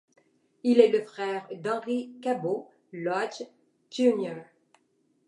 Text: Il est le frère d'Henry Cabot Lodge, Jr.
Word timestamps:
Il 0.63 0.79
est 0.79 0.89
le 0.89 1.03
frère 1.05 1.47
d'Henry 1.61 2.11
Cabot 2.23 2.67
Lodge, 2.91 3.43
Jr. 3.91 4.33